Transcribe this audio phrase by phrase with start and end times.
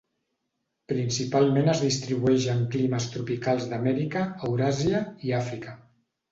[0.93, 5.81] Principalment es distribueix en climes tropicals d'Amèrica, Euràsia i Àfrica.